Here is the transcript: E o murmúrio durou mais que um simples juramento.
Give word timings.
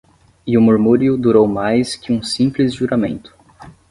E 0.47 0.57
o 0.57 0.61
murmúrio 0.61 1.15
durou 1.15 1.47
mais 1.47 1.95
que 1.95 2.11
um 2.11 2.23
simples 2.23 2.73
juramento. 2.73 3.37